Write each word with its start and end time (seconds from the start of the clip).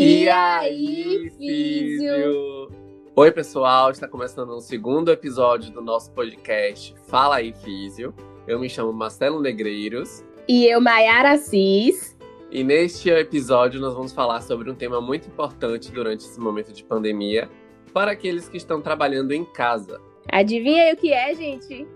E, 0.00 0.28
aí, 0.28 1.28
Físio? 1.36 2.70
Oi, 3.16 3.32
pessoal, 3.32 3.90
está 3.90 4.06
começando 4.06 4.50
o 4.50 4.60
segundo 4.60 5.10
episódio 5.10 5.72
do 5.72 5.80
nosso 5.80 6.12
podcast 6.12 6.94
Fala 7.08 7.38
aí, 7.38 7.52
Físio. 7.52 8.14
Eu 8.46 8.60
me 8.60 8.70
chamo 8.70 8.92
Marcelo 8.92 9.42
Negreiros. 9.42 10.24
E 10.46 10.66
eu, 10.66 10.80
Maiara 10.80 11.32
Assis. 11.32 12.16
E 12.48 12.62
neste 12.62 13.10
episódio 13.10 13.80
nós 13.80 13.92
vamos 13.92 14.12
falar 14.12 14.40
sobre 14.40 14.70
um 14.70 14.74
tema 14.76 15.00
muito 15.00 15.26
importante 15.26 15.90
durante 15.90 16.20
esse 16.20 16.38
momento 16.38 16.72
de 16.72 16.84
pandemia 16.84 17.50
para 17.92 18.12
aqueles 18.12 18.48
que 18.48 18.56
estão 18.56 18.80
trabalhando 18.80 19.32
em 19.32 19.44
casa. 19.44 20.00
Adivinha 20.30 20.84
aí 20.84 20.94
o 20.94 20.96
que 20.96 21.12
é, 21.12 21.34
gente? 21.34 21.88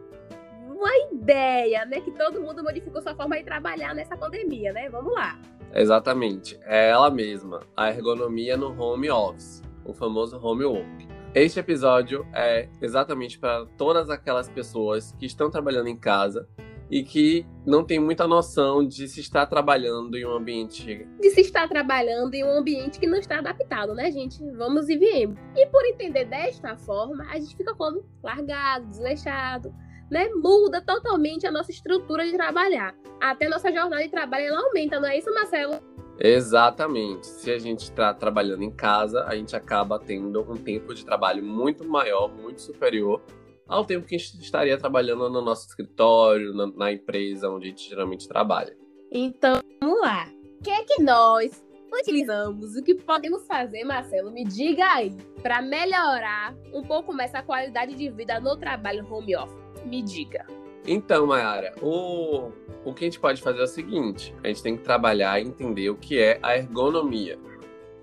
Uma 0.66 0.90
ideia, 1.12 1.84
né? 1.84 2.00
Que 2.00 2.10
todo 2.10 2.40
mundo 2.40 2.64
modificou 2.64 3.00
sua 3.00 3.14
forma 3.14 3.38
de 3.38 3.44
trabalhar 3.44 3.94
nessa 3.94 4.16
pandemia, 4.16 4.72
né? 4.72 4.90
Vamos 4.90 5.14
lá. 5.14 5.38
Exatamente, 5.74 6.58
é 6.64 6.90
ela 6.90 7.10
mesma, 7.10 7.60
a 7.74 7.88
ergonomia 7.88 8.58
no 8.58 8.78
home 8.78 9.10
office, 9.10 9.62
o 9.84 9.94
famoso 9.94 10.38
home 10.38 10.64
work. 10.64 11.08
Este 11.34 11.60
episódio 11.60 12.26
é 12.34 12.68
exatamente 12.80 13.38
para 13.38 13.64
todas 13.78 14.10
aquelas 14.10 14.50
pessoas 14.50 15.12
que 15.18 15.24
estão 15.24 15.50
trabalhando 15.50 15.88
em 15.88 15.96
casa 15.96 16.46
e 16.90 17.02
que 17.02 17.46
não 17.64 17.82
tem 17.82 17.98
muita 17.98 18.28
noção 18.28 18.86
de 18.86 19.08
se 19.08 19.20
estar 19.20 19.46
trabalhando 19.46 20.14
em 20.14 20.26
um 20.26 20.32
ambiente. 20.32 21.08
De 21.18 21.30
se 21.30 21.40
estar 21.40 21.66
trabalhando 21.66 22.34
em 22.34 22.44
um 22.44 22.58
ambiente 22.58 23.00
que 23.00 23.06
não 23.06 23.16
está 23.16 23.38
adaptado, 23.38 23.94
né, 23.94 24.10
gente? 24.10 24.44
Vamos 24.52 24.90
e 24.90 24.98
viemos. 24.98 25.38
E 25.56 25.66
por 25.68 25.82
entender 25.86 26.26
desta 26.26 26.76
forma, 26.76 27.24
a 27.30 27.40
gente 27.40 27.56
fica 27.56 27.74
como 27.74 28.04
largado, 28.22 28.88
desleixado, 28.88 29.74
né? 30.12 30.28
Muda 30.34 30.82
totalmente 30.82 31.46
a 31.46 31.50
nossa 31.50 31.70
estrutura 31.70 32.22
de 32.26 32.32
trabalhar. 32.36 32.94
Até 33.18 33.48
nossa 33.48 33.72
jornada 33.72 34.02
de 34.02 34.10
trabalho 34.10 34.44
ela 34.44 34.60
aumenta, 34.60 35.00
não 35.00 35.08
é 35.08 35.16
isso, 35.16 35.32
Marcelo? 35.32 35.80
Exatamente. 36.20 37.26
Se 37.26 37.50
a 37.50 37.58
gente 37.58 37.84
está 37.84 38.12
trabalhando 38.12 38.62
em 38.62 38.70
casa, 38.70 39.24
a 39.24 39.34
gente 39.34 39.56
acaba 39.56 39.98
tendo 39.98 40.42
um 40.42 40.56
tempo 40.56 40.94
de 40.94 41.02
trabalho 41.02 41.42
muito 41.42 41.88
maior, 41.88 42.30
muito 42.30 42.60
superior 42.60 43.22
ao 43.66 43.86
tempo 43.86 44.06
que 44.06 44.14
a 44.14 44.18
gente 44.18 44.38
estaria 44.38 44.76
trabalhando 44.76 45.30
no 45.30 45.40
nosso 45.40 45.66
escritório, 45.66 46.52
na, 46.52 46.66
na 46.66 46.92
empresa 46.92 47.48
onde 47.48 47.68
a 47.68 47.70
gente 47.70 47.88
geralmente 47.88 48.28
trabalha. 48.28 48.76
Então, 49.10 49.60
vamos 49.80 49.98
lá. 50.02 50.28
O 50.60 50.62
que 50.62 50.70
é 50.70 50.84
que 50.84 51.02
nós 51.02 51.64
utilizamos? 51.90 52.76
O 52.76 52.82
que 52.82 52.94
podemos 52.94 53.46
fazer, 53.46 53.82
Marcelo? 53.84 54.30
Me 54.30 54.44
diga 54.44 54.84
aí, 54.92 55.16
para 55.42 55.62
melhorar 55.62 56.54
um 56.74 56.82
pouco 56.82 57.14
mais 57.14 57.34
a 57.34 57.42
qualidade 57.42 57.94
de 57.94 58.10
vida 58.10 58.38
no 58.40 58.58
trabalho 58.58 59.10
home 59.10 59.34
office. 59.36 59.61
Me 59.84 60.02
diga. 60.02 60.46
Então, 60.86 61.26
Mayara, 61.26 61.74
o, 61.80 62.50
o 62.84 62.92
que 62.92 63.04
a 63.04 63.06
gente 63.06 63.20
pode 63.20 63.40
fazer 63.40 63.60
é 63.60 63.64
o 63.64 63.68
seguinte: 63.68 64.34
a 64.42 64.48
gente 64.48 64.62
tem 64.62 64.76
que 64.76 64.82
trabalhar 64.82 65.40
e 65.40 65.46
entender 65.46 65.90
o 65.90 65.96
que 65.96 66.18
é 66.18 66.38
a 66.42 66.56
ergonomia. 66.56 67.38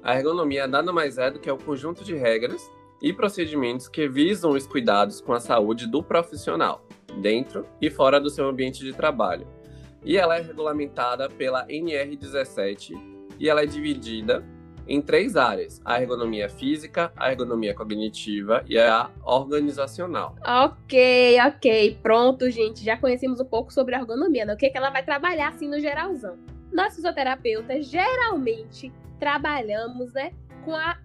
A 0.02 0.16
ergonomia 0.16 0.66
nada 0.66 0.94
mais 0.94 1.18
é 1.18 1.30
do 1.30 1.40
que 1.40 1.52
o 1.52 1.58
conjunto 1.58 2.04
de 2.04 2.16
regras 2.16 2.72
e 3.02 3.12
procedimentos 3.12 3.88
que 3.88 4.08
visam 4.08 4.52
os 4.52 4.66
cuidados 4.66 5.20
com 5.20 5.34
a 5.34 5.40
saúde 5.40 5.88
do 5.88 6.02
profissional, 6.02 6.86
dentro 7.22 7.66
e 7.82 7.90
fora 7.90 8.20
do 8.20 8.30
seu 8.30 8.48
ambiente 8.48 8.84
de 8.84 8.94
trabalho. 8.94 9.48
E 10.04 10.18
ela 10.18 10.38
é 10.38 10.42
regulamentada 10.42 11.30
pela 11.30 11.68
NR17 11.68 12.94
e 13.38 13.50
ela 13.50 13.64
é 13.64 13.66
dividida 13.66 14.46
em 14.90 15.02
três 15.02 15.38
áreas: 15.38 15.80
a 15.86 16.02
ergonomia 16.02 16.50
física, 16.50 17.14
a 17.16 17.32
ergonomia 17.32 17.73
cognitiva 17.73 18.66
e 18.68 18.78
a 18.78 19.09
organizacional. 19.23 20.36
Ok, 20.45 21.38
ok. 21.48 22.00
Pronto, 22.02 22.50
gente. 22.50 22.84
Já 22.84 22.98
conhecemos 22.98 23.40
um 23.40 23.45
pouco 23.45 23.72
sobre 23.72 23.95
a 23.95 24.00
ergonomia, 24.00 24.45
né? 24.45 24.54
O 24.54 24.58
que, 24.58 24.66
é 24.66 24.70
que 24.70 24.78
ela 24.78 24.90
vai 24.90 25.04
trabalhar 25.04 25.50
assim 25.50 25.70
no 25.70 25.80
geralzão. 25.80 26.38
Nós 26.73 26.95
fisioterapeutas 26.95 27.86
geralmente 27.86 28.92
trabalhamos 29.20 30.14
né, 30.14 30.32
com 30.64 30.76
a 30.76 30.98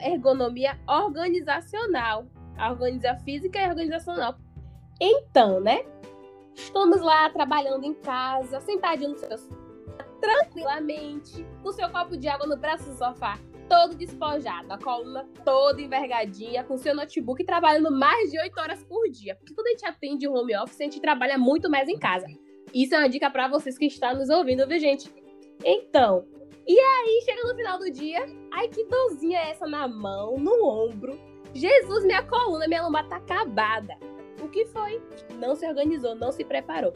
ergonomia 0.00 0.78
organizacional, 0.86 2.26
a 2.56 2.70
organização 2.70 3.24
física 3.24 3.58
e 3.58 3.68
organizacional. 3.68 4.36
Então, 5.00 5.60
né? 5.60 5.84
Estamos 6.54 7.00
lá 7.00 7.30
trabalhando 7.30 7.84
em 7.84 7.94
casa, 7.94 8.60
sentadinho 8.60 9.10
no 9.10 9.16
seu 9.16 9.28
tranquilamente, 10.20 11.46
com 11.62 11.72
seu 11.72 11.88
copo 11.90 12.16
de 12.16 12.28
água 12.28 12.46
no 12.46 12.56
braço 12.56 12.90
do 12.90 12.96
sofá, 12.96 13.38
todo 13.68 13.94
despojado, 13.94 14.72
a 14.72 14.78
coluna 14.78 15.28
toda 15.44 15.80
envergadinha, 15.80 16.64
com 16.64 16.76
seu 16.76 16.94
notebook 16.94 17.44
trabalhando 17.44 17.90
mais 17.90 18.30
de 18.30 18.40
8 18.40 18.60
horas 18.60 18.82
por 18.84 19.08
dia. 19.10 19.36
Porque 19.36 19.54
quando 19.54 19.66
a 19.66 19.70
gente 19.70 19.86
atende 19.86 20.26
home 20.26 20.56
office, 20.56 20.80
a 20.80 20.84
gente 20.84 21.00
trabalha 21.00 21.36
muito 21.36 21.70
mais 21.70 21.88
em 21.88 21.98
casa. 21.98 22.26
Isso 22.74 22.94
é 22.94 22.98
uma 22.98 23.08
dica 23.08 23.30
para 23.30 23.48
vocês 23.48 23.78
que 23.78 23.86
estão 23.86 24.14
nos 24.14 24.28
ouvindo, 24.28 24.66
viu, 24.66 24.78
gente? 24.78 25.12
Então, 25.64 26.26
e 26.66 26.78
aí 26.78 27.22
chega 27.24 27.48
no 27.48 27.54
final 27.54 27.78
do 27.78 27.90
dia, 27.90 28.26
ai 28.52 28.68
que 28.68 28.84
dorzinha 28.84 29.38
é 29.38 29.50
essa 29.50 29.66
na 29.66 29.88
mão, 29.88 30.36
no 30.38 30.66
ombro. 30.66 31.18
Jesus, 31.54 32.04
minha 32.04 32.22
coluna, 32.22 32.68
minha 32.68 32.82
lombar 32.82 33.08
tá 33.08 33.16
acabada. 33.16 33.96
O 34.42 34.48
que 34.48 34.64
foi? 34.66 35.00
Não 35.38 35.54
se 35.54 35.66
organizou, 35.66 36.14
não 36.14 36.30
se 36.32 36.44
preparou. 36.44 36.92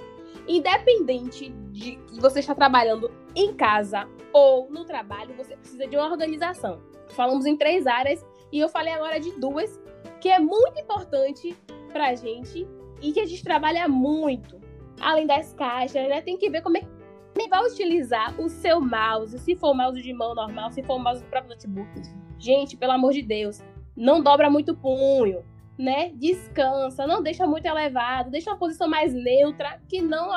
Independente 0.47 1.51
de 1.71 1.97
que 1.97 2.21
você 2.21 2.41
está 2.41 2.55
trabalhando 2.55 3.11
em 3.35 3.55
casa 3.55 4.09
ou 4.33 4.71
no 4.71 4.85
trabalho, 4.85 5.35
você 5.35 5.57
precisa 5.57 5.87
de 5.87 5.97
uma 5.97 6.11
organização. 6.11 6.81
Falamos 7.11 7.47
em 7.47 7.57
três 7.57 7.87
áreas 7.87 8.25
e 8.51 8.59
eu 8.59 8.69
falei 8.69 8.93
agora 8.93 9.21
de 9.21 9.33
duas 9.33 9.81
que 10.21 10.29
é 10.29 10.39
muito 10.39 10.79
importante 10.81 11.57
pra 11.93 12.15
gente 12.15 12.67
e 13.01 13.13
que 13.13 13.21
a 13.21 13.27
gente 13.27 13.43
trabalha 13.43 13.89
muito. 13.89 14.61
Além 15.01 15.27
das 15.27 15.53
caixas, 15.53 16.09
né? 16.09 16.21
Tem 16.23 16.37
que 16.37 16.49
ver 16.49 16.63
como 16.63 16.77
é 16.77 16.81
que 16.81 17.49
vai 17.49 17.67
utilizar 17.67 18.41
o 18.41 18.49
seu 18.49 18.81
mouse, 18.81 19.39
se 19.39 19.57
for 19.57 19.75
mouse 19.75 20.01
de 20.01 20.13
mão 20.13 20.35
normal, 20.35 20.71
se 20.71 20.83
for 20.83 20.99
mouse 20.99 21.23
do 21.23 21.29
próprio 21.29 21.55
notebook. 21.55 21.91
Gente, 22.39 22.77
pelo 22.77 22.93
amor 22.93 23.13
de 23.13 23.23
Deus, 23.23 23.63
não 23.97 24.23
dobra 24.23 24.49
muito 24.49 24.77
punho 24.77 25.45
né? 25.83 26.13
Descansa, 26.15 27.07
não 27.07 27.23
deixa 27.23 27.47
muito 27.47 27.67
elevado, 27.67 28.31
deixa 28.31 28.51
uma 28.51 28.57
posição 28.57 28.89
mais 28.89 29.13
neutra, 29.13 29.81
que 29.89 30.01
não 30.01 30.31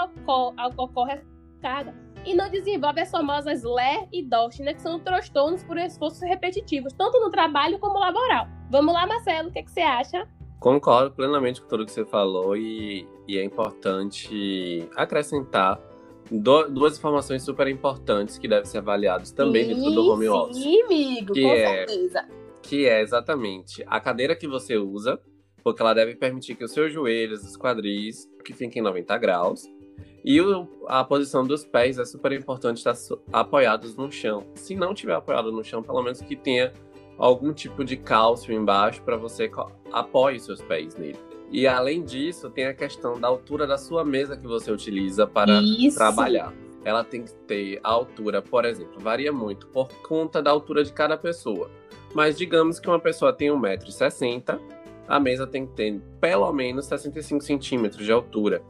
ocorre 0.78 1.14
a 1.14 1.62
carga. 1.62 1.94
E 2.26 2.34
não 2.34 2.50
desenvolve 2.50 3.02
as 3.02 3.12
famosas 3.12 3.64
LER 3.64 4.08
e 4.12 4.24
DOST, 4.24 4.64
né? 4.64 4.74
Que 4.74 4.82
são 4.82 5.00
transtornos 5.00 5.64
por 5.64 5.78
esforços 5.78 6.22
repetitivos, 6.22 6.92
tanto 6.94 7.20
no 7.20 7.30
trabalho 7.30 7.78
como 7.78 8.00
laboral. 8.00 8.48
Vamos 8.72 8.94
lá, 8.94 9.06
Marcelo, 9.06 9.50
o 9.50 9.52
que, 9.52 9.60
é 9.60 9.64
que 9.64 9.70
você 9.70 9.82
acha? 9.82 10.28
Concordo 10.60 11.12
plenamente 11.12 11.62
com 11.62 11.68
tudo 11.68 11.86
que 11.86 11.92
você 11.92 12.04
falou 12.04 12.58
e, 12.58 13.08
e 13.28 13.38
é 13.38 13.44
importante 13.44 14.90
acrescentar 14.96 15.80
do, 16.32 16.68
duas 16.68 16.98
informações 16.98 17.44
super 17.44 17.68
importantes 17.68 18.40
que 18.40 18.48
devem 18.48 18.66
ser 18.66 18.80
avaliadas 18.80 19.32
também 19.32 19.68
dentro 19.68 19.92
do 19.92 20.12
home 20.12 20.28
office. 20.28 20.58
Sim, 20.58 20.82
amigo, 20.82 21.34
com 21.34 21.40
é, 21.40 21.86
certeza. 21.86 22.28
Que 22.64 22.88
é 22.88 23.02
exatamente 23.02 23.84
a 23.86 24.00
cadeira 24.00 24.36
que 24.36 24.48
você 24.48 24.76
usa, 24.76 25.22
porque 25.66 25.82
ela 25.82 25.96
deve 25.96 26.14
permitir 26.16 26.54
que 26.54 26.64
os 26.64 26.72
seus 26.72 26.94
joelhos, 26.94 27.44
os 27.44 27.58
quadris, 27.58 28.30
que 28.46 28.54
fiquem 28.54 28.82
em 28.82 28.86
90 28.86 29.18
graus. 29.18 29.68
E 30.24 30.40
o, 30.40 30.68
a 30.88 31.04
posição 31.04 31.44
dos 31.44 31.66
pés 31.66 31.98
é 31.98 32.06
super 32.06 32.32
importante 32.34 32.78
estar 32.78 32.94
apoiados 33.34 33.96
no 33.96 34.12
chão. 34.12 34.46
Se 34.54 34.76
não 34.76 34.94
tiver 34.94 35.16
apoiado 35.16 35.52
no 35.52 35.64
chão, 35.64 35.82
pelo 35.82 36.04
menos 36.04 36.22
que 36.22 36.36
tenha 36.36 36.72
algum 37.18 37.52
tipo 37.52 37.84
de 37.84 37.98
cálcio 37.98 38.54
embaixo 38.54 39.02
para 39.02 39.18
você 39.18 39.50
apoie 39.92 40.40
seus 40.40 40.62
pés 40.62 40.96
nele. 40.96 41.18
E 41.52 41.66
além 41.66 42.04
disso, 42.04 42.48
tem 42.52 42.66
a 42.66 42.74
questão 42.74 43.20
da 43.20 43.28
altura 43.28 43.66
da 43.66 43.78
sua 43.78 44.06
mesa 44.06 44.38
que 44.38 44.46
você 44.46 44.72
utiliza 44.72 45.26
para 45.26 45.62
Isso. 45.64 45.98
trabalhar. 45.98 46.54
Ela 46.84 47.04
tem 47.04 47.24
que 47.24 47.34
ter 47.48 47.80
a 47.84 47.90
altura, 47.90 48.40
por 48.40 48.66
exemplo, 48.66 49.00
varia 49.00 49.32
muito 49.32 49.66
por 49.68 49.88
conta 50.04 50.44
da 50.44 50.52
altura 50.52 50.84
de 50.84 50.94
cada 50.94 51.18
pessoa. 51.18 51.72
Mas 52.14 52.38
digamos 52.38 52.80
que 52.80 52.88
uma 52.88 53.00
pessoa 53.00 53.34
tem 53.34 53.50
1,60m, 53.50 54.60
a 55.08 55.20
mesa 55.20 55.46
tem 55.46 55.66
que 55.66 55.74
ter 55.74 56.02
pelo 56.20 56.52
menos 56.52 56.86
65 56.86 57.44
centímetros 57.44 58.06
de 58.06 58.12
altura. 58.12 58.62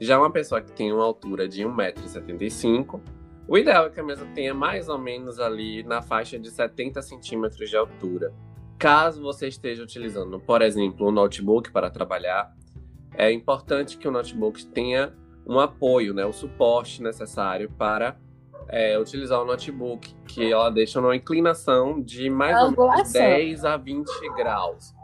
Já 0.00 0.18
uma 0.18 0.30
pessoa 0.30 0.60
que 0.60 0.72
tem 0.72 0.92
uma 0.92 1.04
altura 1.04 1.48
de 1.48 1.62
1,75m, 1.62 3.00
o 3.46 3.58
ideal 3.58 3.86
é 3.86 3.90
que 3.90 4.00
a 4.00 4.04
mesa 4.04 4.26
tenha 4.34 4.54
mais 4.54 4.88
ou 4.88 4.98
menos 4.98 5.38
ali 5.38 5.82
na 5.82 6.02
faixa 6.02 6.38
de 6.38 6.50
70 6.50 7.00
centímetros 7.02 7.68
de 7.68 7.76
altura. 7.76 8.32
Caso 8.78 9.22
você 9.22 9.48
esteja 9.48 9.82
utilizando, 9.82 10.40
por 10.40 10.62
exemplo, 10.62 11.08
um 11.08 11.12
notebook 11.12 11.70
para 11.70 11.90
trabalhar, 11.90 12.54
é 13.16 13.30
importante 13.30 13.96
que 13.96 14.08
o 14.08 14.10
notebook 14.10 14.66
tenha 14.66 15.14
um 15.46 15.60
apoio, 15.60 16.12
né, 16.12 16.24
o 16.24 16.32
suporte 16.32 17.02
necessário 17.02 17.70
para 17.70 18.16
é, 18.68 18.98
utilizar 18.98 19.40
o 19.40 19.44
notebook, 19.44 20.14
que 20.26 20.50
ela 20.50 20.70
deixa 20.70 21.00
numa 21.00 21.14
inclinação 21.14 22.00
de 22.00 22.28
mais 22.28 22.60
ou 22.60 22.70
menos 22.72 23.12
10 23.12 23.64
a 23.64 23.76
20 23.76 24.08
graus 24.34 24.94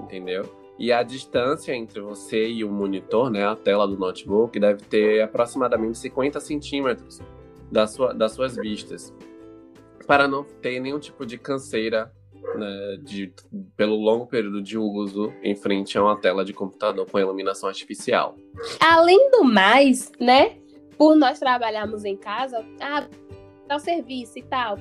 entendeu? 0.00 0.44
E 0.78 0.92
a 0.92 1.02
distância 1.02 1.72
entre 1.72 2.00
você 2.00 2.48
e 2.48 2.64
o 2.64 2.70
monitor, 2.70 3.30
né, 3.30 3.46
a 3.46 3.54
tela 3.54 3.86
do 3.86 3.96
notebook, 3.96 4.58
deve 4.58 4.82
ter 4.84 5.22
aproximadamente 5.22 5.98
50 5.98 6.40
centímetros 6.40 7.20
da 7.70 7.86
sua, 7.86 8.12
das 8.12 8.32
suas 8.32 8.56
vistas, 8.56 9.14
para 10.06 10.26
não 10.26 10.44
ter 10.44 10.80
nenhum 10.80 10.98
tipo 10.98 11.24
de 11.24 11.38
canseira 11.38 12.12
né, 12.56 12.98
de, 13.02 13.32
pelo 13.76 13.96
longo 13.96 14.26
período 14.26 14.60
de 14.60 14.76
uso 14.76 15.32
em 15.42 15.54
frente 15.54 15.96
a 15.96 16.02
uma 16.02 16.20
tela 16.20 16.44
de 16.44 16.52
computador 16.52 17.08
com 17.08 17.18
iluminação 17.18 17.68
artificial. 17.68 18.36
Além 18.80 19.30
do 19.30 19.44
mais, 19.44 20.10
né, 20.20 20.58
por 20.98 21.16
nós 21.16 21.38
trabalharmos 21.38 22.04
em 22.04 22.16
casa, 22.16 22.64
ah, 22.80 23.06
tal 23.68 23.78
serviço 23.78 24.38
e 24.38 24.42
tal, 24.42 24.76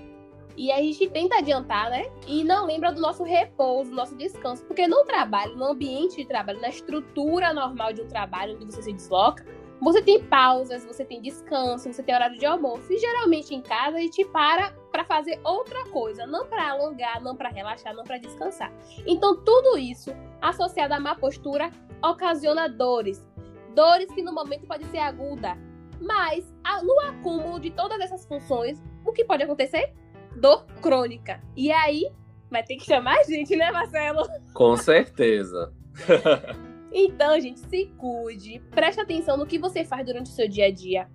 E 0.56 0.72
a 0.72 0.78
gente 0.78 1.10
tenta 1.10 1.38
adiantar, 1.38 1.90
né? 1.90 2.12
E 2.28 2.44
não 2.44 2.66
lembra 2.66 2.92
do 2.92 3.02
nosso 3.02 3.24
repouso, 3.24 3.90
do 3.90 3.96
nosso 3.96 4.16
descanso. 4.16 4.64
Porque 4.66 4.88
no 4.88 5.04
trabalho, 5.04 5.56
no 5.56 5.66
ambiente 5.66 6.18
de 6.18 6.26
trabalho, 6.26 6.62
na 6.62 6.70
estrutura 6.70 7.54
normal 7.54 7.94
de 7.94 8.02
um 8.02 8.08
trabalho 8.08 8.56
onde 8.56 8.66
você 8.66 8.84
se 8.84 8.94
desloca, 8.94 9.46
você 9.82 10.02
tem 10.02 10.24
pausas, 10.24 10.86
você 10.86 11.04
tem 11.04 11.22
descanso, 11.22 11.92
você 11.92 12.02
tem 12.02 12.16
horário 12.16 12.38
de 12.38 12.46
almoço. 12.46 12.94
E 12.94 12.98
geralmente 12.98 13.54
em 13.54 13.62
casa 13.62 13.98
a 13.98 14.00
gente 14.00 14.24
para 14.26 14.72
para 14.92 15.04
fazer 15.04 15.40
outra 15.44 15.84
coisa, 15.90 16.26
não 16.28 16.46
para 16.46 16.70
alongar, 16.70 17.20
não 17.22 17.36
para 17.36 17.50
relaxar, 17.50 17.94
não 17.96 18.04
para 18.04 18.20
descansar. 18.20 18.72
Então 19.08 19.44
tudo 19.44 19.78
isso 19.78 20.12
associado 20.40 20.94
à 20.94 21.00
má 21.00 21.16
postura 21.16 21.72
ocasiona 22.02 22.70
dores. 22.70 23.28
Dores 23.76 24.12
que 24.14 24.22
no 24.22 24.32
momento 24.32 24.68
pode 24.68 24.86
ser 24.86 25.00
aguda, 25.00 25.58
mas 26.00 26.46
no 26.84 27.00
acúmulo 27.10 27.60
de 27.60 27.72
todas 27.72 28.00
essas 28.00 28.24
funções, 28.26 28.82
o 29.04 29.12
que 29.12 29.26
pode 29.26 29.44
acontecer? 29.44 29.94
Dor 30.36 30.66
crônica. 30.82 31.42
E 31.56 31.72
aí 31.72 32.10
vai 32.50 32.64
ter 32.64 32.76
que 32.76 32.86
chamar 32.86 33.18
a 33.20 33.24
gente, 33.24 33.56
né, 33.56 33.72
Marcelo? 33.72 34.28
Com 34.54 34.76
certeza. 34.76 35.74
Então, 36.96 37.40
gente, 37.42 37.60
se 37.60 37.88
cuide, 37.98 38.60
preste 38.70 39.02
atenção 39.02 39.36
no 39.36 39.48
que 39.48 39.58
você 39.58 39.84
faz 39.84 40.06
durante 40.06 40.28
o 40.28 40.34
seu 40.34 40.48
dia 40.48 40.68
a 40.68 40.72
dia. 40.72 41.10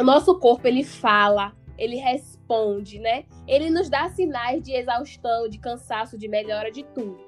O 0.00 0.02
nosso 0.02 0.38
corpo, 0.38 0.66
ele 0.66 0.82
fala, 0.82 1.52
ele 1.76 1.96
responde, 1.96 2.98
né? 2.98 3.26
Ele 3.46 3.68
nos 3.68 3.90
dá 3.90 4.08
sinais 4.08 4.62
de 4.62 4.72
exaustão, 4.72 5.50
de 5.50 5.58
cansaço, 5.58 6.16
de 6.16 6.28
melhora 6.28 6.72
de 6.72 6.82
tudo. 6.82 7.20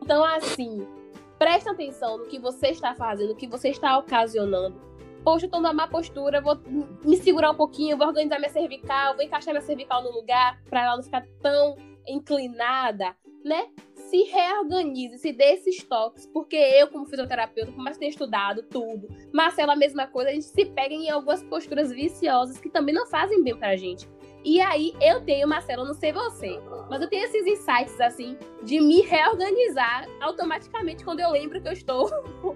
Então, 0.00 0.24
assim, 0.24 0.86
preste 1.38 1.68
atenção 1.68 2.16
no 2.16 2.26
que 2.26 2.38
você 2.38 2.68
está 2.68 2.94
fazendo, 2.94 3.30
no 3.30 3.36
que 3.36 3.46
você 3.46 3.68
está 3.68 3.98
ocasionando. 3.98 4.80
Poxa, 5.28 5.44
eu 5.44 5.50
tô 5.50 5.58
numa 5.58 5.74
má 5.74 5.86
postura, 5.86 6.40
vou 6.40 6.58
me 7.04 7.14
segurar 7.18 7.50
um 7.50 7.54
pouquinho, 7.54 7.98
vou 7.98 8.06
organizar 8.06 8.38
minha 8.38 8.48
cervical, 8.48 9.14
vou 9.14 9.22
encaixar 9.22 9.52
minha 9.52 9.60
cervical 9.60 10.02
no 10.02 10.10
lugar 10.10 10.58
para 10.70 10.84
ela 10.84 10.96
não 10.96 11.02
ficar 11.02 11.22
tão 11.42 11.76
inclinada, 12.06 13.14
né? 13.44 13.66
se 13.94 14.22
reorganize, 14.22 15.18
se 15.18 15.30
dê 15.32 15.52
esses 15.52 15.84
toques, 15.84 16.26
porque 16.28 16.56
eu, 16.56 16.88
como 16.88 17.04
fisioterapeuta, 17.04 17.70
por 17.72 17.84
mais 17.84 17.96
que 17.96 18.00
tenha 18.00 18.10
estudado 18.10 18.62
tudo, 18.62 19.06
Marcela, 19.30 19.74
a 19.74 19.76
mesma 19.76 20.06
coisa, 20.06 20.30
a 20.30 20.32
gente 20.32 20.46
se 20.46 20.64
pega 20.64 20.94
em 20.94 21.10
algumas 21.10 21.42
posturas 21.42 21.92
viciosas 21.92 22.58
que 22.58 22.70
também 22.70 22.94
não 22.94 23.06
fazem 23.06 23.44
bem 23.44 23.54
pra 23.54 23.76
gente. 23.76 24.08
E 24.42 24.62
aí 24.62 24.94
eu 24.98 25.20
tenho, 25.20 25.46
Marcela, 25.46 25.84
não 25.84 25.92
sei 25.92 26.10
você, 26.10 26.58
mas 26.88 27.02
eu 27.02 27.08
tenho 27.10 27.24
esses 27.24 27.46
insights 27.46 28.00
assim 28.00 28.38
de 28.62 28.80
me 28.80 29.02
reorganizar 29.02 30.06
automaticamente 30.22 31.04
quando 31.04 31.20
eu 31.20 31.30
lembro 31.30 31.60
que 31.60 31.68
eu 31.68 31.72
estou. 31.72 32.08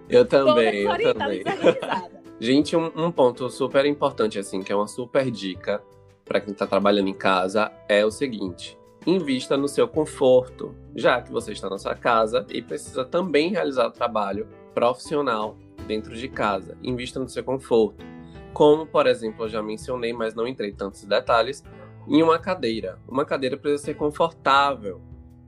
Eu 0.09 0.25
também, 0.25 0.85
eu 0.85 1.15
também. 1.15 2.22
Gente, 2.43 2.75
um, 2.75 2.91
um 2.97 3.13
ponto 3.13 3.49
super 3.49 3.87
importante, 3.87 4.37
assim, 4.37 4.65
que 4.65 4.73
é 4.73 4.75
uma 4.75 4.89
super 4.89 5.31
dica 5.31 5.81
para 6.25 6.41
quem 6.41 6.53
está 6.53 6.67
trabalhando 6.67 7.07
em 7.07 7.15
casa, 7.15 7.71
é 7.89 8.05
o 8.05 8.11
seguinte: 8.11 8.77
invista 9.07 9.57
no 9.57 9.69
seu 9.69 9.87
conforto, 9.87 10.75
já 10.93 11.23
que 11.23 11.31
você 11.31 11.53
está 11.53 11.71
na 11.71 11.79
sua 11.79 11.95
casa 11.95 12.45
e 12.51 12.61
precisa 12.61 13.05
também 13.05 13.51
realizar 13.51 13.89
trabalho 13.91 14.49
profissional 14.75 15.57
dentro 15.87 16.17
de 16.17 16.29
casa. 16.29 16.77
Invista 16.83 17.21
no 17.21 17.29
seu 17.29 17.45
conforto. 17.45 18.05
Como, 18.53 18.87
por 18.87 19.07
exemplo, 19.07 19.45
eu 19.45 19.49
já 19.49 19.63
mencionei, 19.63 20.13
mas 20.13 20.35
não 20.35 20.45
entrei 20.45 20.73
tantos 20.73 21.05
detalhes, 21.05 21.63
em 22.09 22.25
uma 22.25 22.41
cadeira. 22.41 22.99
Uma 23.07 23.25
cadeira 23.25 23.57
precisa 23.57 23.85
ser 23.85 23.95
confortável, 23.95 25.01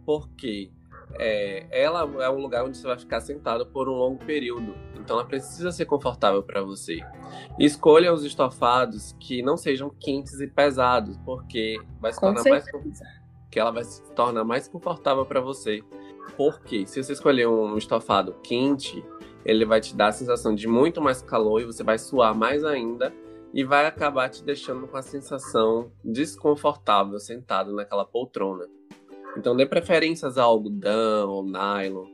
porque 0.06 0.70
é, 1.18 1.66
ela 1.70 2.00
é 2.22 2.30
um 2.30 2.38
lugar 2.38 2.64
onde 2.64 2.76
você 2.76 2.86
vai 2.86 2.98
ficar 2.98 3.20
sentado 3.20 3.66
por 3.66 3.88
um 3.88 3.92
longo 3.92 4.24
período. 4.24 4.74
Então 4.96 5.18
ela 5.18 5.26
precisa 5.26 5.70
ser 5.70 5.84
confortável 5.86 6.42
para 6.42 6.62
você. 6.62 7.00
Escolha 7.58 8.12
os 8.12 8.24
estofados 8.24 9.14
que 9.20 9.42
não 9.42 9.56
sejam 9.56 9.90
quentes 9.90 10.40
e 10.40 10.46
pesados, 10.46 11.16
porque 11.18 11.78
vai 12.00 12.12
se 12.12 12.20
tornar 12.20 12.42
mais 12.44 12.64
que 13.50 13.60
ela 13.60 13.70
vai 13.70 13.84
se 13.84 14.02
tornar 14.14 14.42
mais 14.42 14.66
confortável 14.66 15.24
para 15.24 15.40
você. 15.40 15.82
Porque 16.36 16.86
se 16.86 17.02
você 17.02 17.12
escolher 17.12 17.46
um 17.46 17.76
estofado 17.76 18.34
quente, 18.42 19.04
ele 19.44 19.64
vai 19.64 19.80
te 19.80 19.94
dar 19.94 20.08
a 20.08 20.12
sensação 20.12 20.54
de 20.54 20.66
muito 20.66 21.00
mais 21.00 21.22
calor 21.22 21.60
e 21.60 21.64
você 21.64 21.84
vai 21.84 21.98
suar 21.98 22.34
mais 22.34 22.64
ainda 22.64 23.14
e 23.52 23.62
vai 23.62 23.86
acabar 23.86 24.28
te 24.28 24.42
deixando 24.42 24.88
com 24.88 24.96
a 24.96 25.02
sensação 25.02 25.92
desconfortável 26.04 27.20
sentado 27.20 27.72
naquela 27.72 28.04
poltrona. 28.04 28.66
Então 29.36 29.56
dê 29.56 29.66
preferências 29.66 30.38
a 30.38 30.42
algodão 30.42 31.28
ou 31.30 31.44
nylon, 31.44 32.06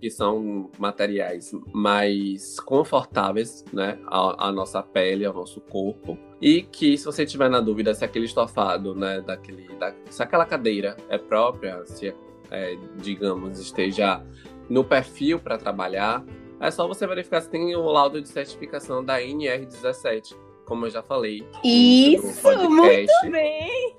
que 0.00 0.10
são 0.10 0.70
materiais 0.78 1.52
mais 1.72 2.60
confortáveis, 2.60 3.64
né, 3.72 3.98
à, 4.06 4.48
à 4.48 4.52
nossa 4.52 4.82
pele, 4.82 5.24
ao 5.24 5.34
nosso 5.34 5.60
corpo. 5.60 6.18
E 6.40 6.62
que 6.62 6.96
se 6.96 7.04
você 7.04 7.26
tiver 7.26 7.48
na 7.48 7.60
dúvida 7.60 7.94
se 7.94 8.04
aquele 8.04 8.26
estofado, 8.26 8.94
né, 8.94 9.20
daquele, 9.20 9.68
da, 9.76 9.94
se 10.08 10.22
aquela 10.22 10.46
cadeira 10.46 10.96
é 11.08 11.18
própria, 11.18 11.84
se, 11.84 12.14
é, 12.50 12.76
digamos, 12.96 13.58
esteja 13.58 14.22
no 14.68 14.84
perfil 14.84 15.40
para 15.40 15.58
trabalhar, 15.58 16.24
é 16.60 16.70
só 16.70 16.86
você 16.86 17.06
verificar 17.06 17.40
se 17.40 17.48
tem 17.48 17.74
o 17.74 17.84
laudo 17.86 18.20
de 18.20 18.28
certificação 18.28 19.04
da 19.04 19.20
NR17, 19.20 20.36
como 20.64 20.86
eu 20.86 20.90
já 20.90 21.02
falei. 21.02 21.46
Isso, 21.64 22.68
muito 22.68 23.30
bem! 23.30 23.96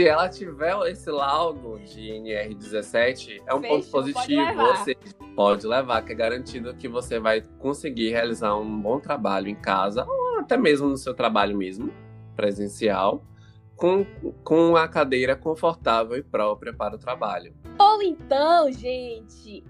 Se 0.00 0.08
ela 0.08 0.30
tiver 0.30 0.74
esse 0.90 1.10
laudo 1.10 1.78
de 1.80 2.00
NR17, 2.00 3.42
é 3.46 3.52
um 3.52 3.60
ponto 3.60 3.86
positivo. 3.90 4.54
Pode 4.54 4.78
você 4.78 4.94
pode 5.36 5.66
levar, 5.66 6.02
que 6.02 6.12
é 6.12 6.14
garantido 6.14 6.74
que 6.74 6.88
você 6.88 7.18
vai 7.20 7.42
conseguir 7.58 8.08
realizar 8.08 8.56
um 8.56 8.80
bom 8.80 8.98
trabalho 8.98 9.48
em 9.48 9.54
casa, 9.54 10.06
ou 10.06 10.38
até 10.38 10.56
mesmo 10.56 10.88
no 10.88 10.96
seu 10.96 11.12
trabalho 11.12 11.54
mesmo, 11.54 11.92
presencial, 12.34 13.22
com, 13.76 14.06
com 14.42 14.74
a 14.74 14.88
cadeira 14.88 15.36
confortável 15.36 16.16
e 16.16 16.22
própria 16.22 16.72
para 16.72 16.96
o 16.96 16.98
trabalho. 16.98 17.54
Ou 17.78 18.02
então, 18.02 18.72
gente, 18.72 19.62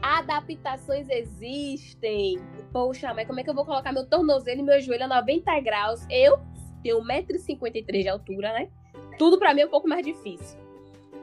adaptações 0.00 1.08
existem. 1.08 2.38
Poxa, 2.72 3.12
mas 3.12 3.26
como 3.26 3.40
é 3.40 3.42
que 3.42 3.50
eu 3.50 3.54
vou 3.54 3.64
colocar 3.64 3.90
meu 3.90 4.08
tornozelo 4.08 4.60
e 4.60 4.62
meu 4.62 4.80
joelho 4.80 5.06
a 5.06 5.08
90 5.08 5.60
graus? 5.62 6.06
Eu 6.08 6.38
tenho 6.80 7.02
1,53m 7.02 8.02
de 8.02 8.08
altura, 8.08 8.52
né? 8.52 8.68
Tudo 9.18 9.38
para 9.38 9.52
mim 9.52 9.62
é 9.62 9.66
um 9.66 9.70
pouco 9.70 9.88
mais 9.88 10.04
difícil. 10.04 10.58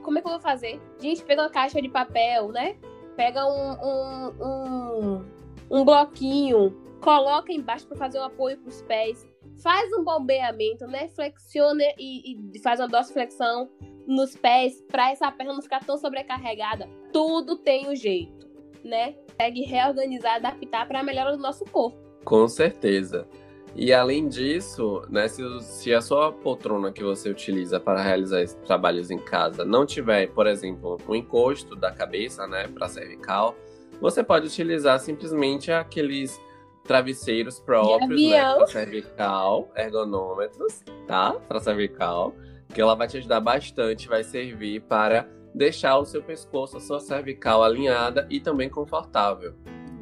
Como 0.03 0.18
é 0.18 0.21
que 0.21 0.27
eu 0.27 0.31
vou 0.31 0.42
fazer? 0.42 0.80
Gente, 1.00 1.24
pega 1.24 1.44
uma 1.44 1.50
caixa 1.50 1.81
de 1.81 1.89
papel, 1.89 2.50
né? 2.50 2.75
Pega 3.15 3.45
um, 3.45 3.71
um, 3.71 4.33
um, 4.42 5.25
um 5.71 5.86
bloquinho, 5.86 6.75
coloca 7.01 7.51
embaixo 7.51 7.88
para 7.88 7.97
fazer 7.97 8.19
um 8.19 8.24
apoio 8.24 8.57
para 8.57 8.69
os 8.69 8.81
pés, 8.81 9.25
faz 9.63 9.92
um 9.94 10.03
bombeamento, 10.03 10.86
né? 10.86 11.07
Flexiona 11.07 11.83
e, 11.97 12.38
e 12.53 12.60
faz 12.60 12.79
uma 12.79 12.88
dorsiflexão 12.88 13.69
nos 14.05 14.36
pés 14.36 14.81
para 14.84 15.12
essa 15.12 15.31
perna 15.31 15.53
não 15.53 15.62
ficar 15.62 15.84
tão 15.84 15.98
sobrecarregada. 15.98 16.88
Tudo 17.12 17.55
tem 17.55 17.88
um 17.89 17.96
jeito, 17.96 18.48
né? 18.84 19.13
Consegue 19.13 19.62
reorganizar, 19.62 20.36
adaptar 20.36 20.88
para 20.88 21.00
a 21.00 21.03
melhora 21.03 21.36
do 21.36 21.41
nosso 21.41 21.65
corpo. 21.65 21.98
Com 22.24 22.48
certeza. 22.48 23.27
E 23.75 23.91
além 23.91 24.29
disso, 24.29 25.01
né, 25.10 25.27
se, 25.27 25.44
se, 25.62 25.94
a 25.94 26.00
sua 26.00 26.32
poltrona 26.32 26.94
que 26.94 27.03
você 27.03 27.29
utiliza 27.29 27.77
para 27.77 28.01
realizar 28.01 28.46
trabalhos 28.65 29.12
em 29.12 29.17
casa 29.17 29.65
não 29.65 29.86
tiver, 29.86 30.27
por 30.27 30.48
exemplo, 30.48 30.98
um 31.08 31.13
encosto 31.13 31.75
da 31.75 31.91
cabeça, 31.91 32.48
né, 32.48 32.70
para 32.70 32.88
cervical, 32.88 33.53
você 34.00 34.24
pode 34.24 34.48
utilizar 34.48 34.98
simplesmente 35.00 35.74
aqueles 35.74 36.39
travesseiros 36.86 37.60
próprios, 37.60 38.22
né, 38.22 38.55
para 38.55 38.67
cervical, 38.67 39.72
ergonômetros, 39.75 40.82
tá? 41.08 41.34
Para 41.48 41.60
cervical, 41.60 42.34
que 42.74 42.79
ela 42.79 42.96
vai 42.96 43.08
te 43.08 43.17
ajudar 43.17 43.39
bastante, 43.41 44.08
vai 44.08 44.24
servir 44.24 44.82
para 44.82 45.27
deixar 45.53 45.98
o 45.98 46.05
seu 46.05 46.22
pescoço, 46.22 46.77
a 46.77 46.79
sua 46.79 47.00
cervical 47.00 47.63
alinhada 47.63 48.27
e 48.29 48.39
também 48.39 48.70
confortável. 48.70 49.55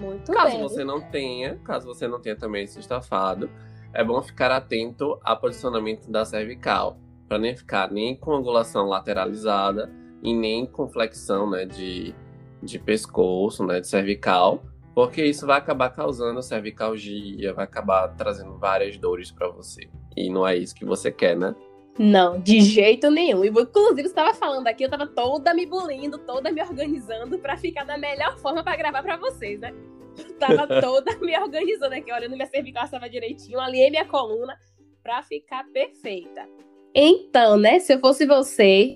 Muito 0.04 0.32
caso 0.32 0.52
bem. 0.52 0.62
você 0.62 0.84
não 0.84 1.02
tenha, 1.02 1.58
caso 1.64 1.88
você 1.88 2.08
não 2.08 2.20
tenha 2.20 2.36
também 2.36 2.64
esse 2.64 2.80
estafado, 2.80 3.50
é 3.94 4.04
bom 4.04 4.22
ficar 4.22 4.52
atento 4.52 5.20
ao 5.24 5.40
posicionamento 5.40 6.10
da 6.10 6.26
cervical, 6.26 6.98
para 7.28 7.38
nem 7.38 7.56
ficar 7.56 7.92
nem 7.92 8.16
com 8.16 8.34
angulação 8.34 8.86
lateralizada 8.86 9.92
e 10.22 10.34
nem 10.34 10.66
com 10.66 10.88
flexão, 10.88 11.50
né, 11.50 11.66
de, 11.66 12.14
de 12.62 12.80
pescoço, 12.80 13.66
né, 13.66 13.80
de 13.80 13.88
cervical, 13.88 14.64
porque 14.96 15.24
isso 15.24 15.46
vai 15.46 15.58
acabar 15.58 15.90
causando 15.90 16.42
cervicalgia, 16.42 17.54
vai 17.54 17.66
acabar 17.66 18.08
trazendo 18.10 18.58
várias 18.58 18.98
dores 18.98 19.32
para 19.32 19.48
você. 19.50 19.90
E 20.16 20.30
não 20.30 20.48
é 20.48 20.56
isso 20.56 20.76
que 20.76 20.86
você 20.86 21.12
quer, 21.12 21.36
né? 21.36 21.56
Não, 21.98 22.40
de 22.40 22.62
jeito 22.62 23.10
nenhum. 23.12 23.44
E 23.44 23.50
inclusive, 23.50 24.02
você 24.04 24.08
estava 24.08 24.34
falando 24.34 24.68
aqui, 24.68 24.84
eu 24.84 24.88
estava 24.88 25.06
toda 25.06 25.54
me 25.54 25.66
bulindo, 25.66 26.18
toda 26.18 26.52
me 26.52 26.62
organizando 26.62 27.38
para 27.38 27.56
ficar 27.58 27.84
da 27.84 27.98
melhor 27.98 28.38
forma 28.40 28.64
para 28.64 28.76
gravar 28.76 29.04
para 29.04 29.18
vocês, 29.18 29.60
né? 29.60 29.74
Eu 30.18 30.34
tava 30.36 30.82
toda 30.82 31.16
me 31.22 31.38
organizando 31.38 31.96
aqui, 31.96 32.12
olhando 32.12 32.36
minha 32.36 32.48
cervical 32.48 32.86
estava 32.86 33.10
direitinho, 33.10 33.60
alinhei 33.60 33.90
minha 33.90 34.06
coluna 34.06 34.58
para 35.02 35.22
ficar 35.24 35.66
perfeita. 35.72 36.48
Então, 36.96 37.58
né, 37.58 37.80
se 37.80 37.94
eu 37.94 38.00
fosse 38.00 38.26
você, 38.26 38.96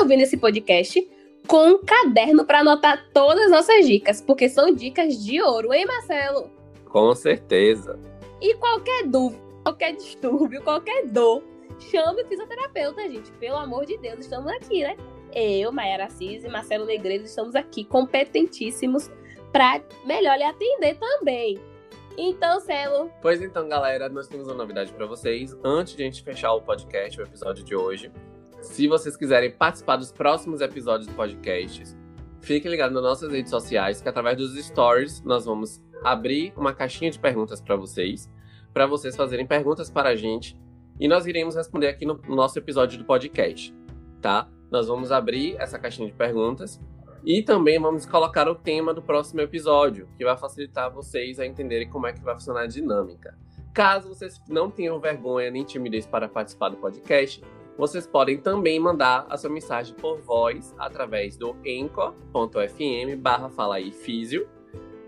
ouvindo 0.00 0.20
esse 0.20 0.36
podcast, 0.36 1.00
com 1.46 1.68
um 1.68 1.84
caderno 1.84 2.44
para 2.44 2.60
anotar 2.60 3.08
todas 3.12 3.46
as 3.46 3.50
nossas 3.50 3.86
dicas, 3.86 4.20
porque 4.20 4.48
são 4.48 4.74
dicas 4.74 5.22
de 5.24 5.40
ouro, 5.42 5.72
hein, 5.72 5.86
Marcelo? 5.86 6.50
Com 6.86 7.14
certeza. 7.14 7.98
E 8.40 8.54
qualquer 8.54 9.06
dúvida, 9.06 9.42
qualquer 9.62 9.96
distúrbio, 9.96 10.62
qualquer 10.62 11.06
dor 11.06 11.42
chame 11.78 12.22
o 12.22 12.26
fisioterapeuta, 12.26 13.02
gente. 13.08 13.32
Pelo 13.32 13.56
amor 13.56 13.86
de 13.86 13.96
Deus, 13.98 14.20
estamos 14.20 14.46
aqui, 14.52 14.82
né? 14.82 14.96
Eu, 15.34 15.72
Mayara 15.72 16.04
Assis 16.04 16.44
e 16.44 16.48
Marcelo 16.48 16.84
Negreiro 16.84 17.24
estamos 17.24 17.54
aqui 17.54 17.84
competentíssimos 17.84 19.10
para 19.52 19.82
melhor 20.04 20.36
lhe 20.36 20.44
atender 20.44 20.96
também. 20.96 21.58
Então, 22.16 22.60
Celo. 22.60 23.10
Pois 23.22 23.40
então, 23.40 23.68
galera, 23.68 24.08
nós 24.08 24.26
temos 24.26 24.46
uma 24.46 24.54
novidade 24.54 24.92
para 24.92 25.06
vocês. 25.06 25.56
Antes 25.64 25.96
de 25.96 26.02
a 26.02 26.06
gente 26.06 26.22
fechar 26.22 26.52
o 26.52 26.60
podcast, 26.60 27.18
o 27.18 27.24
episódio 27.24 27.64
de 27.64 27.74
hoje, 27.74 28.12
se 28.60 28.86
vocês 28.88 29.16
quiserem 29.16 29.50
participar 29.50 29.96
dos 29.96 30.12
próximos 30.12 30.60
episódios 30.60 31.06
do 31.06 31.14
podcast, 31.14 31.84
fiquem 32.40 32.70
ligados 32.70 32.94
nas 32.94 33.02
nossas 33.02 33.32
redes 33.32 33.50
sociais, 33.50 34.02
que 34.02 34.08
através 34.08 34.36
dos 34.36 34.54
stories 34.56 35.22
nós 35.22 35.46
vamos 35.46 35.80
abrir 36.04 36.52
uma 36.56 36.74
caixinha 36.74 37.10
de 37.10 37.18
perguntas 37.18 37.60
para 37.60 37.76
vocês, 37.76 38.30
para 38.72 38.86
vocês 38.86 39.16
fazerem 39.16 39.46
perguntas 39.46 39.90
para 39.90 40.10
a 40.10 40.16
gente 40.16 40.58
e 40.98 41.08
nós 41.08 41.26
iremos 41.26 41.56
responder 41.56 41.88
aqui 41.88 42.04
no 42.04 42.20
nosso 42.28 42.58
episódio 42.58 42.98
do 42.98 43.04
podcast, 43.04 43.74
tá? 44.20 44.46
Nós 44.70 44.86
vamos 44.88 45.10
abrir 45.10 45.56
essa 45.58 45.78
caixinha 45.78 46.08
de 46.08 46.14
perguntas 46.14 46.78
e 47.24 47.42
também 47.42 47.78
vamos 47.78 48.06
colocar 48.06 48.48
o 48.48 48.54
tema 48.54 48.94
do 48.94 49.02
próximo 49.02 49.40
episódio, 49.40 50.08
que 50.16 50.24
vai 50.24 50.36
facilitar 50.36 50.90
vocês 50.90 51.38
a 51.38 51.46
entenderem 51.46 51.88
como 51.88 52.06
é 52.06 52.12
que 52.12 52.20
vai 52.22 52.34
funcionar 52.34 52.62
a 52.62 52.66
dinâmica. 52.66 53.36
Caso 53.74 54.08
vocês 54.08 54.40
não 54.48 54.70
tenham 54.70 54.98
vergonha 54.98 55.50
nem 55.50 55.64
timidez 55.64 56.06
para 56.06 56.28
participar 56.28 56.70
do 56.70 56.76
podcast, 56.76 57.42
vocês 57.76 58.06
podem 58.06 58.38
também 58.38 58.78
mandar 58.78 59.26
a 59.28 59.36
sua 59.36 59.50
mensagem 59.50 59.94
por 59.94 60.20
voz 60.20 60.74
através 60.78 61.36
do 61.36 61.56
enco.fm 61.64 63.16
barra 63.18 63.50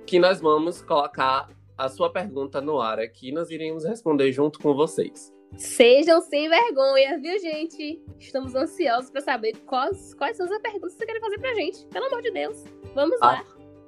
que 0.06 0.18
nós 0.18 0.40
vamos 0.40 0.80
colocar 0.82 1.48
a 1.76 1.88
sua 1.88 2.10
pergunta 2.10 2.60
no 2.60 2.80
ar 2.80 2.98
aqui 2.98 3.28
e 3.28 3.32
nós 3.32 3.50
iremos 3.50 3.84
responder 3.84 4.30
junto 4.32 4.58
com 4.58 4.74
vocês. 4.74 5.31
Sejam 5.56 6.20
sem 6.22 6.48
vergonha, 6.48 7.18
viu, 7.18 7.38
gente? 7.38 8.02
Estamos 8.18 8.54
ansiosos 8.54 9.10
para 9.10 9.20
saber 9.20 9.56
quais, 9.66 10.14
quais 10.14 10.36
são 10.36 10.46
as 10.46 10.58
perguntas 10.60 10.94
que 10.94 10.98
você 10.98 11.06
quer 11.06 11.20
fazer 11.20 11.38
pra 11.38 11.54
gente. 11.54 11.86
Pelo 11.86 12.06
amor 12.06 12.22
de 12.22 12.30
Deus. 12.30 12.64
Vamos 12.94 13.20
lá. 13.20 13.44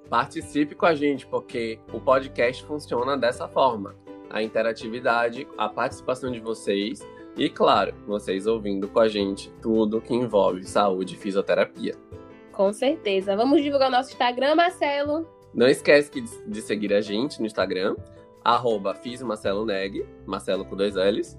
Participe 0.08 0.74
com 0.74 0.86
a 0.86 0.94
gente, 0.94 1.26
porque 1.26 1.78
o 1.92 2.00
podcast 2.00 2.62
funciona 2.64 3.16
dessa 3.16 3.48
forma. 3.48 3.94
A 4.28 4.42
interatividade, 4.42 5.48
a 5.56 5.68
participação 5.68 6.30
de 6.30 6.40
vocês 6.40 7.00
e, 7.36 7.48
claro, 7.48 7.94
vocês 8.06 8.46
ouvindo 8.46 8.86
com 8.88 9.00
a 9.00 9.08
gente 9.08 9.50
tudo 9.62 10.00
que 10.00 10.14
envolve 10.14 10.64
saúde 10.64 11.14
e 11.14 11.18
fisioterapia. 11.18 11.94
Com 12.52 12.72
certeza. 12.72 13.34
Vamos 13.36 13.62
divulgar 13.62 13.88
o 13.88 13.92
nosso 13.92 14.12
Instagram, 14.12 14.54
Marcelo. 14.54 15.26
Não 15.52 15.66
esquece 15.66 16.10
de 16.46 16.62
seguir 16.62 16.92
a 16.92 17.00
gente 17.00 17.40
no 17.40 17.46
Instagram, 17.46 17.96
arroba 18.44 18.94
Marcelo 19.24 19.64
Neg, 19.64 20.04
Marcelo 20.26 20.64
com 20.64 20.76
dois 20.76 20.94
L's 20.96 21.36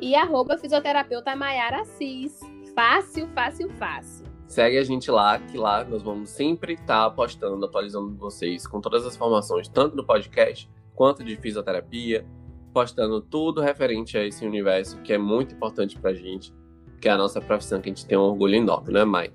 e 0.00 0.14
arroba 0.14 0.56
fisioterapeuta 0.56 1.36
Maiara 1.36 1.82
Assis. 1.82 2.40
Fácil, 2.74 3.28
fácil, 3.34 3.70
fácil. 3.70 4.26
Segue 4.46 4.78
a 4.78 4.82
gente 4.82 5.10
lá, 5.10 5.38
que 5.38 5.56
lá 5.56 5.84
nós 5.84 6.02
vamos 6.02 6.30
sempre 6.30 6.74
estar 6.74 7.08
tá 7.08 7.10
postando, 7.10 7.64
atualizando 7.64 8.16
vocês 8.16 8.66
com 8.66 8.80
todas 8.80 9.06
as 9.06 9.14
informações, 9.14 9.68
tanto 9.68 9.94
do 9.94 10.04
podcast 10.04 10.68
quanto 10.94 11.22
de 11.22 11.36
fisioterapia, 11.36 12.26
postando 12.72 13.20
tudo 13.20 13.60
referente 13.60 14.18
a 14.18 14.24
esse 14.24 14.44
universo 14.44 15.00
que 15.02 15.12
é 15.12 15.18
muito 15.18 15.54
importante 15.54 15.98
pra 15.98 16.12
gente, 16.12 16.52
que 17.00 17.08
é 17.08 17.12
a 17.12 17.16
nossa 17.16 17.40
profissão, 17.40 17.80
que 17.80 17.88
a 17.88 17.92
gente 17.92 18.06
tem 18.06 18.18
um 18.18 18.22
orgulho 18.22 18.56
enorme, 18.56 18.92
né, 18.92 19.04
Mai? 19.04 19.32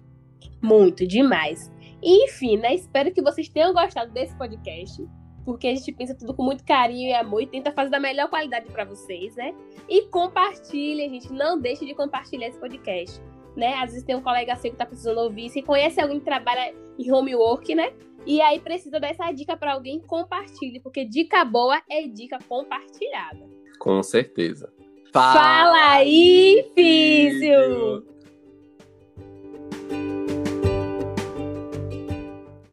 Muito, 0.62 1.08
demais. 1.08 1.72
enfim, 2.04 2.58
né? 2.58 2.76
Espero 2.76 3.12
que 3.12 3.22
vocês 3.22 3.48
tenham 3.50 3.74
gostado 3.74 4.12
desse 4.12 4.36
podcast 4.38 5.06
porque 5.46 5.68
a 5.68 5.76
gente 5.76 5.92
pensa 5.92 6.16
tudo 6.16 6.34
com 6.34 6.44
muito 6.44 6.66
carinho 6.66 7.10
e 7.10 7.14
amor 7.14 7.42
e 7.44 7.48
tenta 7.48 7.72
fazer 7.72 7.92
da 7.92 8.00
melhor 8.00 8.28
qualidade 8.30 8.66
para 8.72 8.84
vocês, 8.84 9.36
né? 9.36 9.54
E 9.88 10.08
compartilhe, 10.08 11.08
gente, 11.08 11.32
não 11.32 11.60
deixe 11.60 11.86
de 11.86 11.94
compartilhar 11.94 12.48
esse 12.48 12.60
podcast, 12.60 13.22
né? 13.56 13.76
Às 13.76 13.92
vezes 13.92 14.04
tem 14.04 14.16
um 14.16 14.22
colega 14.22 14.56
seu 14.56 14.72
que 14.72 14.78
tá 14.78 14.86
precisando 14.86 15.20
ouvir, 15.20 15.50
se 15.50 15.62
conhece 15.62 16.02
alguém 16.02 16.20
que 16.20 16.26
trabalha 16.26 16.74
em 16.98 17.12
homework, 17.12 17.76
né? 17.76 17.94
E 18.26 18.42
aí 18.42 18.60
precisa 18.60 19.00
dar 19.00 19.10
essa 19.10 19.32
dica 19.32 19.56
para 19.56 19.74
alguém, 19.74 20.00
compartilhe, 20.00 20.80
porque 20.80 21.06
dica 21.06 21.46
boa 21.46 21.80
é 21.90 22.08
dica 22.08 22.40
compartilhada. 22.50 23.48
Com 23.78 24.02
certeza. 24.02 24.74
Fala, 25.14 25.34
Fala 25.34 25.92
aí, 25.92 26.72
filho! 26.74 28.15